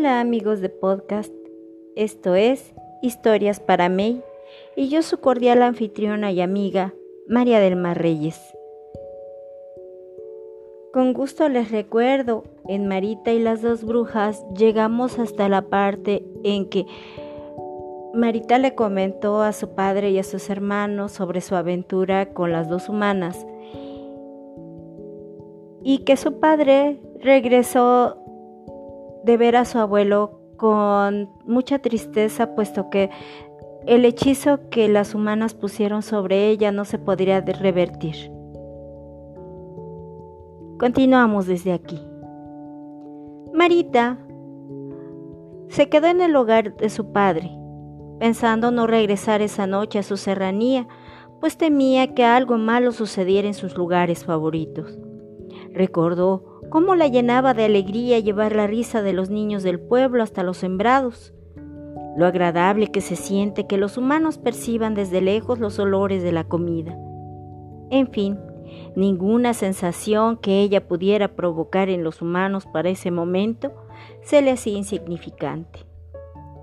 Hola 0.00 0.20
amigos 0.20 0.62
de 0.62 0.70
podcast, 0.70 1.30
esto 1.94 2.34
es 2.34 2.72
Historias 3.02 3.60
para 3.60 3.90
May 3.90 4.22
y 4.74 4.88
yo 4.88 5.02
su 5.02 5.18
cordial 5.18 5.60
anfitriona 5.60 6.32
y 6.32 6.40
amiga 6.40 6.94
María 7.28 7.60
del 7.60 7.76
Mar 7.76 8.00
Reyes. 8.00 8.40
Con 10.94 11.12
gusto 11.12 11.50
les 11.50 11.70
recuerdo, 11.70 12.44
en 12.66 12.88
Marita 12.88 13.30
y 13.32 13.40
las 13.40 13.60
dos 13.60 13.84
brujas 13.84 14.42
llegamos 14.56 15.18
hasta 15.18 15.50
la 15.50 15.68
parte 15.68 16.24
en 16.44 16.70
que 16.70 16.86
Marita 18.14 18.56
le 18.56 18.74
comentó 18.74 19.42
a 19.42 19.52
su 19.52 19.74
padre 19.74 20.12
y 20.12 20.18
a 20.18 20.24
sus 20.24 20.48
hermanos 20.48 21.12
sobre 21.12 21.42
su 21.42 21.56
aventura 21.56 22.32
con 22.32 22.52
las 22.52 22.70
dos 22.70 22.88
humanas 22.88 23.46
y 25.82 25.98
que 26.04 26.16
su 26.16 26.40
padre 26.40 27.02
regresó 27.20 28.19
de 29.24 29.36
ver 29.36 29.56
a 29.56 29.64
su 29.64 29.78
abuelo 29.78 30.40
con 30.56 31.30
mucha 31.46 31.78
tristeza, 31.78 32.54
puesto 32.54 32.90
que 32.90 33.10
el 33.86 34.04
hechizo 34.04 34.68
que 34.68 34.88
las 34.88 35.14
humanas 35.14 35.54
pusieron 35.54 36.02
sobre 36.02 36.48
ella 36.48 36.70
no 36.70 36.84
se 36.84 36.98
podría 36.98 37.40
revertir. 37.40 38.30
Continuamos 40.78 41.46
desde 41.46 41.72
aquí. 41.72 42.00
Marita 43.52 44.18
se 45.68 45.88
quedó 45.88 46.08
en 46.08 46.20
el 46.20 46.34
hogar 46.36 46.76
de 46.76 46.90
su 46.90 47.12
padre, 47.12 47.50
pensando 48.18 48.70
no 48.70 48.86
regresar 48.86 49.40
esa 49.40 49.66
noche 49.66 49.98
a 49.98 50.02
su 50.02 50.16
serranía, 50.16 50.86
pues 51.40 51.56
temía 51.56 52.14
que 52.14 52.24
algo 52.24 52.58
malo 52.58 52.92
sucediera 52.92 53.48
en 53.48 53.54
sus 53.54 53.76
lugares 53.76 54.24
favoritos. 54.24 54.98
Recordó 55.72 56.49
cómo 56.70 56.94
la 56.94 57.08
llenaba 57.08 57.52
de 57.52 57.64
alegría 57.64 58.18
llevar 58.20 58.54
la 58.54 58.66
risa 58.66 59.02
de 59.02 59.12
los 59.12 59.28
niños 59.28 59.62
del 59.62 59.80
pueblo 59.80 60.22
hasta 60.22 60.42
los 60.42 60.56
sembrados, 60.56 61.34
lo 62.16 62.26
agradable 62.26 62.88
que 62.88 63.00
se 63.00 63.16
siente 63.16 63.66
que 63.66 63.76
los 63.76 63.96
humanos 63.96 64.38
perciban 64.38 64.94
desde 64.94 65.20
lejos 65.20 65.58
los 65.58 65.78
olores 65.78 66.22
de 66.22 66.32
la 66.32 66.44
comida. 66.44 66.96
En 67.90 68.10
fin, 68.10 68.38
ninguna 68.96 69.52
sensación 69.52 70.36
que 70.36 70.60
ella 70.62 70.86
pudiera 70.86 71.28
provocar 71.28 71.88
en 71.88 72.04
los 72.04 72.22
humanos 72.22 72.66
para 72.72 72.88
ese 72.88 73.10
momento 73.10 73.72
se 74.22 74.42
le 74.42 74.52
hacía 74.52 74.78
insignificante. 74.78 75.86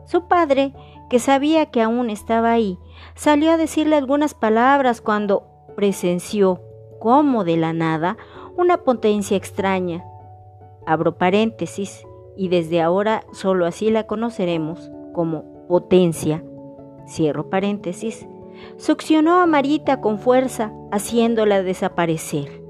Su 0.05 0.27
padre, 0.27 0.73
que 1.09 1.19
sabía 1.19 1.67
que 1.67 1.81
aún 1.81 2.09
estaba 2.09 2.52
ahí, 2.52 2.77
salió 3.16 3.52
a 3.52 3.58
decirle 3.58 3.97
algunas 3.97 4.33
palabras 4.33 5.02
cuando 5.02 5.44
presenció 5.75 6.61
cómo 6.99 7.44
de 7.44 7.58
la 7.58 7.73
nada 7.73 8.17
una 8.58 8.77
potencia 8.77 9.38
extraña. 9.38 10.03
Abro 10.86 11.17
paréntesis 11.17 12.05
y 12.36 12.50
desde 12.50 12.81
ahora 12.81 13.23
solo 13.31 13.66
así 13.66 13.91
la 13.91 14.08
conoceremos 14.08 14.91
como 15.14 15.67
potencia. 15.67 16.44
Cierro 17.08 17.49
paréntesis. 17.49 18.27
Succionó 18.77 19.39
a 19.39 19.45
Marita 19.45 20.02
con 20.02 20.17
fuerza, 20.17 20.73
haciéndola 20.91 21.61
desaparecer. 21.61 22.64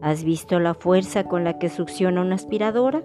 ¿Has 0.00 0.24
visto 0.24 0.58
la 0.58 0.74
fuerza 0.74 1.24
con 1.24 1.44
la 1.44 1.58
que 1.58 1.68
succiona 1.68 2.22
una 2.22 2.34
aspiradora? 2.34 3.02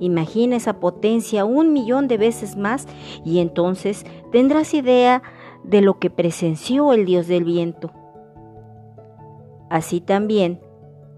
Imagina 0.00 0.56
esa 0.56 0.80
potencia 0.80 1.44
un 1.44 1.72
millón 1.72 2.08
de 2.08 2.18
veces 2.18 2.56
más 2.56 2.86
y 3.24 3.38
entonces 3.38 4.04
tendrás 4.32 4.74
idea 4.74 5.22
de 5.62 5.80
lo 5.80 5.98
que 5.98 6.10
presenció 6.10 6.92
el 6.92 7.06
dios 7.06 7.26
del 7.26 7.44
viento. 7.44 7.90
Así 9.70 10.00
también 10.00 10.60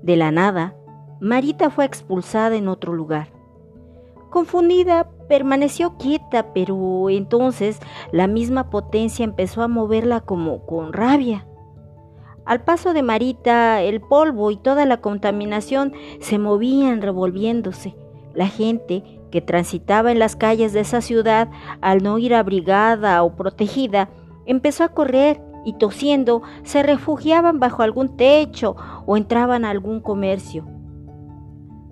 de 0.02 0.16
la 0.16 0.30
nada, 0.30 0.74
Marita 1.20 1.70
fue 1.70 1.84
expulsada 1.84 2.56
en 2.56 2.68
otro 2.68 2.92
lugar. 2.92 3.32
Confundida, 4.30 5.08
permaneció 5.28 5.96
quieta, 5.96 6.52
pero 6.52 7.08
entonces 7.10 7.80
la 8.12 8.26
misma 8.26 8.70
potencia 8.70 9.24
empezó 9.24 9.62
a 9.62 9.68
moverla 9.68 10.20
como 10.20 10.66
con 10.66 10.92
rabia. 10.92 11.46
Al 12.44 12.62
paso 12.62 12.92
de 12.92 13.02
Marita, 13.02 13.82
el 13.82 14.00
polvo 14.00 14.50
y 14.50 14.56
toda 14.56 14.86
la 14.86 15.00
contaminación 15.00 15.92
se 16.20 16.38
movían 16.38 17.02
revolviéndose. 17.02 17.96
La 18.34 18.46
gente 18.46 19.02
que 19.30 19.40
transitaba 19.40 20.12
en 20.12 20.18
las 20.18 20.36
calles 20.36 20.72
de 20.72 20.80
esa 20.80 21.00
ciudad, 21.00 21.50
al 21.80 22.02
no 22.02 22.18
ir 22.18 22.34
abrigada 22.34 23.22
o 23.24 23.34
protegida, 23.34 24.10
empezó 24.44 24.84
a 24.84 24.90
correr 24.90 25.40
y 25.66 25.74
tosiendo 25.74 26.42
se 26.62 26.82
refugiaban 26.82 27.58
bajo 27.60 27.82
algún 27.82 28.16
techo 28.16 28.76
o 29.04 29.18
entraban 29.18 29.66
a 29.66 29.70
algún 29.70 30.00
comercio. 30.00 30.64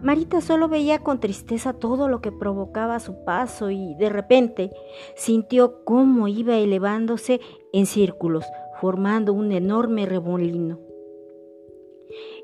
Marita 0.00 0.40
solo 0.40 0.68
veía 0.68 1.00
con 1.00 1.18
tristeza 1.18 1.72
todo 1.72 2.08
lo 2.08 2.20
que 2.20 2.30
provocaba 2.30 3.00
su 3.00 3.24
paso 3.24 3.70
y 3.70 3.94
de 3.96 4.10
repente 4.10 4.70
sintió 5.16 5.82
cómo 5.84 6.28
iba 6.28 6.56
elevándose 6.56 7.40
en 7.72 7.86
círculos, 7.86 8.44
formando 8.80 9.32
un 9.32 9.50
enorme 9.50 10.06
remolino. 10.06 10.78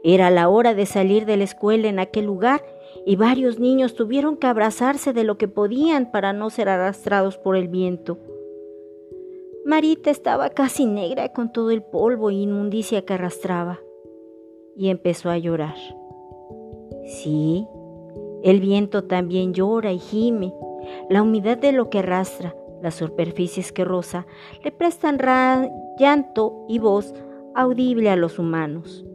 Era 0.02 0.30
la 0.30 0.48
hora 0.48 0.74
de 0.74 0.86
salir 0.86 1.26
de 1.26 1.36
la 1.36 1.44
escuela 1.44 1.88
en 1.88 1.98
aquel 1.98 2.24
lugar 2.24 2.64
y 3.06 3.16
varios 3.16 3.60
niños 3.60 3.94
tuvieron 3.94 4.36
que 4.36 4.46
abrazarse 4.46 5.12
de 5.12 5.24
lo 5.24 5.38
que 5.38 5.46
podían 5.46 6.10
para 6.10 6.32
no 6.32 6.50
ser 6.50 6.68
arrastrados 6.68 7.38
por 7.38 7.56
el 7.56 7.68
viento. 7.68 8.18
Marita 9.70 10.10
estaba 10.10 10.50
casi 10.50 10.84
negra 10.84 11.28
con 11.28 11.52
todo 11.52 11.70
el 11.70 11.80
polvo 11.80 12.30
e 12.30 12.34
inmundicia 12.34 13.02
que 13.02 13.14
arrastraba 13.14 13.78
y 14.74 14.88
empezó 14.88 15.30
a 15.30 15.38
llorar. 15.38 15.76
Sí, 17.04 17.68
el 18.42 18.58
viento 18.58 19.04
también 19.04 19.54
llora 19.54 19.92
y 19.92 20.00
gime. 20.00 20.52
La 21.08 21.22
humedad 21.22 21.56
de 21.56 21.70
lo 21.70 21.88
que 21.88 22.00
arrastra, 22.00 22.56
las 22.82 22.96
superficies 22.96 23.70
que 23.70 23.84
roza, 23.84 24.26
le 24.64 24.72
prestan 24.72 25.20
llanto 26.00 26.64
y 26.68 26.80
voz 26.80 27.14
audible 27.54 28.10
a 28.10 28.16
los 28.16 28.40
humanos. 28.40 29.06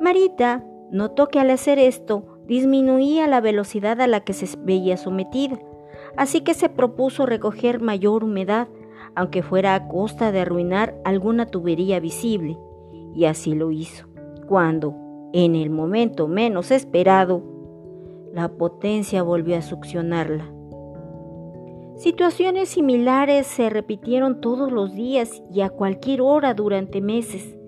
Marita 0.00 0.64
notó 0.90 1.28
que 1.28 1.38
al 1.38 1.50
hacer 1.50 1.78
esto 1.78 2.40
disminuía 2.46 3.28
la 3.28 3.40
velocidad 3.40 4.00
a 4.00 4.08
la 4.08 4.24
que 4.24 4.32
se 4.32 4.48
veía 4.58 4.96
sometida, 4.96 5.56
así 6.16 6.40
que 6.40 6.54
se 6.54 6.68
propuso 6.68 7.26
recoger 7.26 7.80
mayor 7.80 8.24
humedad 8.24 8.66
aunque 9.18 9.42
fuera 9.42 9.74
a 9.74 9.88
costa 9.88 10.30
de 10.30 10.38
arruinar 10.38 10.94
alguna 11.04 11.44
tubería 11.44 11.98
visible, 11.98 12.56
y 13.16 13.24
así 13.24 13.52
lo 13.52 13.72
hizo, 13.72 14.06
cuando, 14.46 14.94
en 15.32 15.56
el 15.56 15.70
momento 15.70 16.28
menos 16.28 16.70
esperado, 16.70 17.42
la 18.32 18.48
potencia 18.48 19.24
volvió 19.24 19.56
a 19.56 19.62
succionarla. 19.62 20.52
Situaciones 21.96 22.68
similares 22.68 23.48
se 23.48 23.68
repitieron 23.70 24.40
todos 24.40 24.70
los 24.70 24.94
días 24.94 25.42
y 25.52 25.62
a 25.62 25.70
cualquier 25.70 26.20
hora 26.20 26.54
durante 26.54 27.00
meses. 27.00 27.58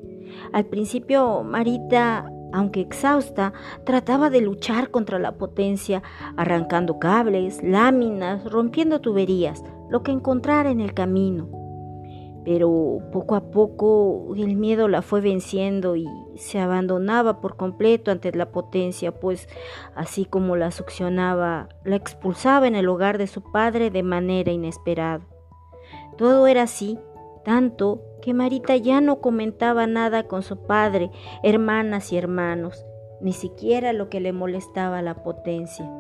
Al 0.52 0.66
principio, 0.66 1.42
Marita, 1.42 2.30
aunque 2.52 2.80
exhausta, 2.80 3.54
trataba 3.82 4.30
de 4.30 4.40
luchar 4.40 4.92
contra 4.92 5.18
la 5.18 5.32
potencia, 5.32 6.00
arrancando 6.36 7.00
cables, 7.00 7.60
láminas, 7.64 8.44
rompiendo 8.44 9.00
tuberías, 9.00 9.64
lo 9.90 10.02
que 10.02 10.12
encontrara 10.12 10.70
en 10.70 10.80
el 10.80 10.94
camino. 10.94 11.48
Pero 12.44 13.00
poco 13.12 13.34
a 13.34 13.50
poco 13.50 14.34
el 14.34 14.56
miedo 14.56 14.88
la 14.88 15.02
fue 15.02 15.20
venciendo 15.20 15.94
y 15.96 16.06
se 16.36 16.58
abandonaba 16.58 17.40
por 17.40 17.56
completo 17.56 18.10
ante 18.10 18.32
la 18.32 18.50
potencia, 18.50 19.12
pues 19.12 19.46
así 19.94 20.24
como 20.24 20.56
la 20.56 20.70
succionaba, 20.70 21.68
la 21.84 21.96
expulsaba 21.96 22.66
en 22.66 22.76
el 22.76 22.88
hogar 22.88 23.18
de 23.18 23.26
su 23.26 23.42
padre 23.42 23.90
de 23.90 24.02
manera 24.02 24.52
inesperada. 24.52 25.26
Todo 26.16 26.46
era 26.46 26.62
así, 26.62 26.98
tanto 27.44 28.02
que 28.22 28.32
Marita 28.32 28.76
ya 28.76 29.02
no 29.02 29.20
comentaba 29.20 29.86
nada 29.86 30.24
con 30.24 30.42
su 30.42 30.66
padre, 30.66 31.10
hermanas 31.42 32.10
y 32.12 32.16
hermanos, 32.16 32.86
ni 33.20 33.32
siquiera 33.32 33.92
lo 33.92 34.08
que 34.08 34.20
le 34.20 34.32
molestaba 34.32 35.02
la 35.02 35.22
potencia. 35.22 35.90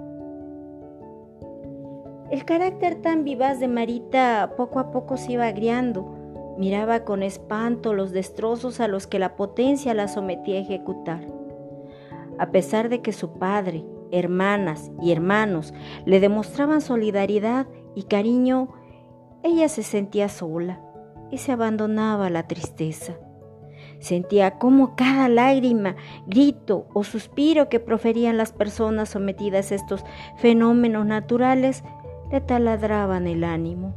El 2.30 2.44
carácter 2.44 2.94
tan 3.02 3.24
vivaz 3.24 3.58
de 3.58 3.66
Marita 3.66 4.54
poco 4.56 4.78
a 4.78 4.92
poco 4.92 5.16
se 5.16 5.32
iba 5.32 5.46
agriando. 5.46 6.54
Miraba 6.58 7.04
con 7.04 7.24
espanto 7.24 7.92
los 7.92 8.12
destrozos 8.12 8.78
a 8.78 8.86
los 8.86 9.08
que 9.08 9.18
la 9.18 9.34
potencia 9.34 9.94
la 9.94 10.06
sometía 10.06 10.56
a 10.56 10.62
ejecutar. 10.62 11.26
A 12.38 12.52
pesar 12.52 12.88
de 12.88 13.02
que 13.02 13.12
su 13.12 13.32
padre, 13.38 13.84
hermanas 14.12 14.92
y 15.02 15.10
hermanos 15.10 15.74
le 16.04 16.20
demostraban 16.20 16.82
solidaridad 16.82 17.66
y 17.96 18.04
cariño, 18.04 18.74
ella 19.42 19.68
se 19.68 19.82
sentía 19.82 20.28
sola 20.28 20.80
y 21.32 21.38
se 21.38 21.50
abandonaba 21.50 22.26
a 22.26 22.30
la 22.30 22.46
tristeza. 22.46 23.14
Sentía 23.98 24.58
como 24.58 24.94
cada 24.94 25.28
lágrima, 25.28 25.96
grito 26.26 26.86
o 26.94 27.02
suspiro 27.02 27.68
que 27.68 27.80
proferían 27.80 28.36
las 28.36 28.52
personas 28.52 29.10
sometidas 29.10 29.72
a 29.72 29.74
estos 29.74 30.04
fenómenos 30.36 31.06
naturales 31.06 31.82
le 32.30 32.40
taladraban 32.40 33.26
el 33.26 33.44
ánimo. 33.44 33.94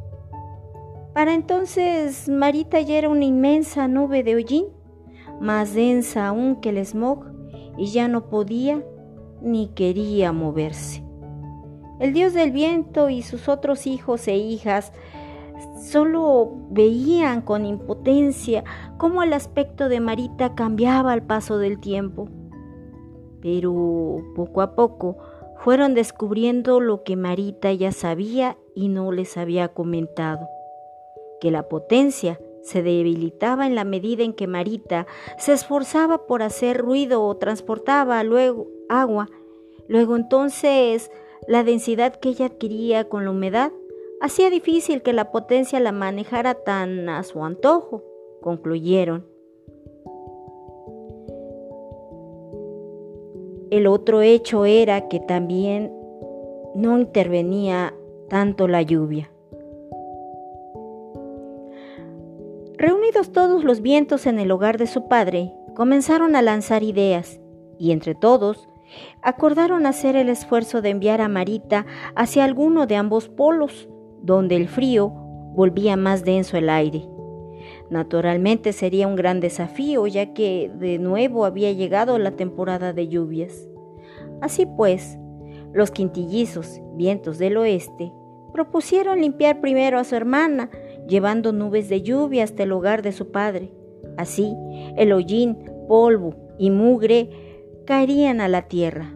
Para 1.13 1.33
entonces 1.33 2.27
Marita 2.27 2.81
ya 2.81 2.97
era 2.97 3.09
una 3.09 3.25
inmensa 3.25 3.87
nube 3.87 4.23
de 4.23 4.35
hollín, 4.35 4.65
más 5.39 5.73
densa 5.73 6.27
aún 6.27 6.57
que 6.57 6.69
el 6.69 6.83
smog, 6.85 7.25
y 7.77 7.87
ya 7.87 8.07
no 8.07 8.29
podía 8.29 8.83
ni 9.41 9.67
quería 9.67 10.31
moverse. 10.31 11.03
El 11.99 12.13
dios 12.13 12.33
del 12.33 12.51
viento 12.51 13.09
y 13.09 13.21
sus 13.21 13.47
otros 13.47 13.85
hijos 13.85 14.27
e 14.27 14.35
hijas 14.35 14.91
solo 15.79 16.51
veían 16.71 17.41
con 17.41 17.65
impotencia 17.65 18.63
cómo 18.97 19.21
el 19.21 19.33
aspecto 19.33 19.89
de 19.89 19.99
Marita 19.99 20.55
cambiaba 20.55 21.11
al 21.11 21.23
paso 21.23 21.57
del 21.59 21.79
tiempo. 21.79 22.29
Pero 23.41 24.17
poco 24.35 24.61
a 24.61 24.75
poco 24.75 25.17
fueron 25.63 25.93
descubriendo 25.93 26.81
lo 26.81 27.03
que 27.03 27.15
Marita 27.15 27.71
ya 27.71 27.93
sabía 27.93 28.57
y 28.75 28.89
no 28.89 29.13
les 29.13 29.37
había 29.37 29.69
comentado, 29.69 30.49
que 31.39 31.51
la 31.51 31.69
potencia 31.69 32.37
se 32.63 32.83
debilitaba 32.83 33.65
en 33.65 33.73
la 33.73 33.85
medida 33.85 34.23
en 34.23 34.33
que 34.33 34.45
Marita 34.45 35.07
se 35.37 35.53
esforzaba 35.53 36.27
por 36.27 36.43
hacer 36.43 36.79
ruido 36.79 37.23
o 37.23 37.37
transportaba 37.37 38.21
luego 38.25 38.67
agua. 38.89 39.29
Luego 39.87 40.17
entonces 40.17 41.09
la 41.47 41.63
densidad 41.63 42.13
que 42.15 42.29
ella 42.29 42.47
adquiría 42.47 43.07
con 43.07 43.23
la 43.23 43.31
humedad 43.31 43.71
hacía 44.19 44.49
difícil 44.49 45.01
que 45.01 45.13
la 45.13 45.31
potencia 45.31 45.79
la 45.79 45.93
manejara 45.93 46.55
tan 46.55 47.07
a 47.07 47.23
su 47.23 47.43
antojo, 47.43 48.03
concluyeron. 48.41 49.32
El 53.73 53.87
otro 53.87 54.21
hecho 54.21 54.65
era 54.65 55.07
que 55.07 55.19
también 55.19 55.91
no 56.75 56.99
intervenía 56.99 57.91
tanto 58.29 58.67
la 58.67 58.83
lluvia. 58.83 59.31
Reunidos 62.77 63.31
todos 63.31 63.63
los 63.63 63.81
vientos 63.81 64.27
en 64.27 64.37
el 64.37 64.51
hogar 64.51 64.77
de 64.77 64.85
su 64.85 65.07
padre, 65.07 65.55
comenzaron 65.73 66.35
a 66.35 66.43
lanzar 66.43 66.83
ideas 66.83 67.41
y 67.79 67.93
entre 67.93 68.13
todos 68.13 68.69
acordaron 69.23 69.87
hacer 69.87 70.15
el 70.17 70.29
esfuerzo 70.29 70.83
de 70.83 70.91
enviar 70.91 71.19
a 71.19 71.27
Marita 71.27 71.87
hacia 72.15 72.43
alguno 72.43 72.85
de 72.85 72.95
ambos 72.95 73.27
polos, 73.27 73.89
donde 74.21 74.55
el 74.55 74.67
frío 74.67 75.09
volvía 75.55 75.97
más 75.97 76.23
denso 76.23 76.57
el 76.57 76.69
aire. 76.69 77.07
Naturalmente 77.89 78.73
sería 78.73 79.07
un 79.07 79.15
gran 79.15 79.39
desafío, 79.39 80.07
ya 80.07 80.33
que 80.33 80.71
de 80.79 80.97
nuevo 80.99 81.45
había 81.45 81.71
llegado 81.71 82.17
la 82.17 82.31
temporada 82.31 82.93
de 82.93 83.07
lluvias. 83.07 83.67
Así 84.41 84.65
pues, 84.65 85.17
los 85.73 85.91
quintillizos, 85.91 86.81
vientos 86.95 87.37
del 87.37 87.57
oeste, 87.57 88.11
propusieron 88.51 89.21
limpiar 89.21 89.61
primero 89.61 89.99
a 89.99 90.03
su 90.03 90.15
hermana, 90.15 90.69
llevando 91.07 91.51
nubes 91.51 91.89
de 91.89 92.01
lluvia 92.01 92.43
hasta 92.43 92.63
el 92.63 92.71
hogar 92.71 93.01
de 93.01 93.11
su 93.11 93.31
padre. 93.31 93.71
Así, 94.17 94.55
el 94.95 95.11
hollín, 95.11 95.57
polvo 95.87 96.35
y 96.57 96.69
mugre 96.69 97.29
caerían 97.85 98.41
a 98.41 98.47
la 98.47 98.63
tierra. 98.63 99.13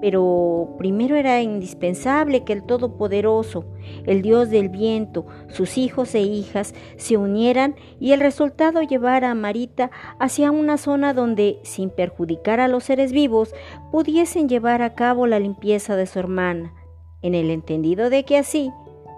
Pero 0.00 0.76
primero 0.78 1.16
era 1.16 1.42
indispensable 1.42 2.44
que 2.44 2.54
el 2.54 2.62
Todopoderoso, 2.62 3.66
el 4.06 4.22
Dios 4.22 4.48
del 4.48 4.70
viento, 4.70 5.26
sus 5.48 5.76
hijos 5.76 6.14
e 6.14 6.20
hijas 6.22 6.74
se 6.96 7.18
unieran 7.18 7.76
y 7.98 8.12
el 8.12 8.20
resultado 8.20 8.80
llevara 8.82 9.30
a 9.30 9.34
Marita 9.34 9.90
hacia 10.18 10.50
una 10.50 10.78
zona 10.78 11.12
donde, 11.12 11.58
sin 11.64 11.90
perjudicar 11.90 12.60
a 12.60 12.68
los 12.68 12.84
seres 12.84 13.12
vivos, 13.12 13.54
pudiesen 13.92 14.48
llevar 14.48 14.80
a 14.80 14.94
cabo 14.94 15.26
la 15.26 15.38
limpieza 15.38 15.96
de 15.96 16.06
su 16.06 16.18
hermana, 16.18 16.72
en 17.20 17.34
el 17.34 17.50
entendido 17.50 18.08
de 18.08 18.24
que 18.24 18.38
así 18.38 18.70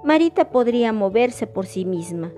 Marita 0.02 0.50
podría 0.50 0.92
moverse 0.92 1.46
por 1.46 1.66
sí 1.66 1.84
misma. 1.84 2.32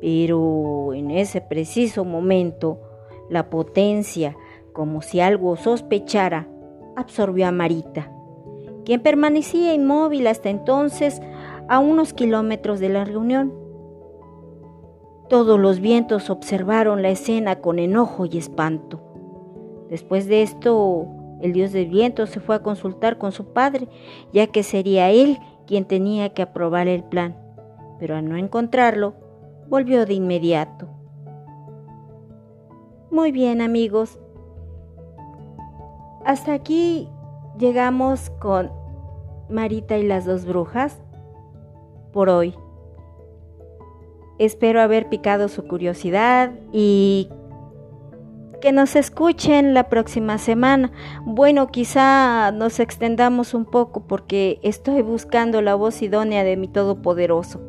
Pero 0.00 0.92
en 0.92 1.12
ese 1.12 1.40
preciso 1.40 2.04
momento, 2.04 2.80
la 3.30 3.48
potencia, 3.48 4.36
como 4.72 5.02
si 5.02 5.20
algo 5.20 5.56
sospechara, 5.56 6.48
absorbió 6.96 7.46
a 7.46 7.52
Marita, 7.52 8.10
quien 8.84 9.02
permanecía 9.02 9.74
inmóvil 9.74 10.26
hasta 10.26 10.48
entonces 10.48 11.20
a 11.68 11.78
unos 11.78 12.12
kilómetros 12.12 12.80
de 12.80 12.88
la 12.88 13.04
reunión. 13.04 13.52
Todos 15.28 15.58
los 15.58 15.80
vientos 15.80 16.30
observaron 16.30 17.02
la 17.02 17.10
escena 17.10 17.60
con 17.60 17.78
enojo 17.78 18.26
y 18.26 18.38
espanto. 18.38 19.00
Después 19.90 20.26
de 20.26 20.42
esto, 20.42 21.06
el 21.40 21.52
dios 21.52 21.72
del 21.72 21.88
viento 21.88 22.26
se 22.26 22.40
fue 22.40 22.56
a 22.56 22.62
consultar 22.62 23.18
con 23.18 23.32
su 23.32 23.52
padre, 23.52 23.88
ya 24.32 24.46
que 24.46 24.62
sería 24.62 25.10
él 25.10 25.38
quien 25.66 25.84
tenía 25.84 26.32
que 26.32 26.42
aprobar 26.42 26.88
el 26.88 27.02
plan, 27.02 27.36
pero 27.98 28.16
al 28.16 28.28
no 28.28 28.36
encontrarlo, 28.36 29.14
volvió 29.68 30.06
de 30.06 30.14
inmediato. 30.14 30.88
Muy 33.10 33.32
bien 33.32 33.60
amigos, 33.60 34.18
hasta 36.26 36.54
aquí 36.54 37.08
llegamos 37.56 38.30
con 38.40 38.72
Marita 39.48 39.96
y 39.96 40.02
las 40.02 40.26
dos 40.26 40.44
brujas 40.44 40.98
por 42.12 42.28
hoy. 42.28 42.52
Espero 44.40 44.82
haber 44.82 45.08
picado 45.08 45.46
su 45.48 45.68
curiosidad 45.68 46.50
y 46.72 47.30
que 48.60 48.72
nos 48.72 48.96
escuchen 48.96 49.72
la 49.72 49.88
próxima 49.88 50.38
semana. 50.38 50.90
Bueno, 51.24 51.68
quizá 51.68 52.50
nos 52.50 52.80
extendamos 52.80 53.54
un 53.54 53.64
poco 53.64 54.08
porque 54.08 54.58
estoy 54.64 55.02
buscando 55.02 55.62
la 55.62 55.76
voz 55.76 56.02
idónea 56.02 56.42
de 56.42 56.56
mi 56.56 56.66
Todopoderoso. 56.66 57.60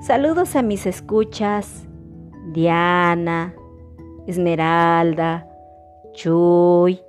Saludos 0.00 0.54
a 0.54 0.62
mis 0.62 0.86
escuchas, 0.86 1.88
Diana, 2.52 3.52
Esmeralda, 4.28 5.49
Chuy, 6.12 7.00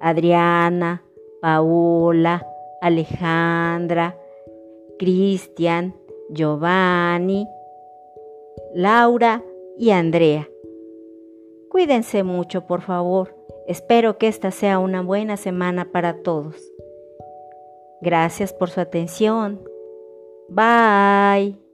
Adriana, 0.00 1.02
Paola, 1.40 2.46
Alejandra, 2.80 4.16
Cristian, 4.98 5.94
Giovanni, 6.30 7.46
Laura 8.74 9.42
y 9.78 9.90
Andrea. 9.90 10.48
Cuídense 11.70 12.22
mucho, 12.22 12.66
por 12.66 12.82
favor. 12.82 13.36
Espero 13.66 14.18
que 14.18 14.28
esta 14.28 14.50
sea 14.50 14.78
una 14.78 15.02
buena 15.02 15.36
semana 15.36 15.90
para 15.92 16.22
todos. 16.22 16.56
Gracias 18.00 18.52
por 18.52 18.70
su 18.70 18.80
atención. 18.80 19.60
Bye. 20.48 21.65